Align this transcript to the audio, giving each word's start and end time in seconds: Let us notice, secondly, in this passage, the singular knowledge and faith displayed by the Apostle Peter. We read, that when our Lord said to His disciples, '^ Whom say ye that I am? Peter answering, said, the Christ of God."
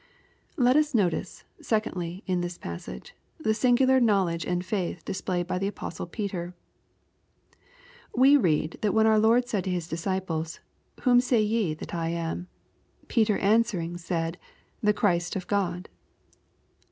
Let 0.57 0.75
us 0.77 0.95
notice, 0.95 1.43
secondly, 1.61 2.23
in 2.25 2.41
this 2.41 2.57
passage, 2.57 3.13
the 3.39 3.53
singular 3.53 3.99
knowledge 3.99 4.45
and 4.47 4.65
faith 4.65 5.05
displayed 5.05 5.45
by 5.45 5.59
the 5.59 5.67
Apostle 5.67 6.07
Peter. 6.07 6.55
We 8.15 8.35
read, 8.35 8.79
that 8.81 8.95
when 8.95 9.05
our 9.05 9.19
Lord 9.19 9.47
said 9.47 9.63
to 9.65 9.69
His 9.69 9.87
disciples, 9.87 10.59
'^ 10.97 11.03
Whom 11.03 11.21
say 11.21 11.43
ye 11.43 11.75
that 11.75 11.93
I 11.93 12.09
am? 12.09 12.47
Peter 13.09 13.37
answering, 13.37 13.95
said, 13.97 14.39
the 14.81 14.91
Christ 14.95 15.35
of 15.35 15.45
God." 15.45 15.87